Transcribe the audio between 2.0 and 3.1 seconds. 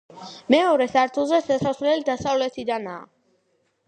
დასავლეთიდანაა.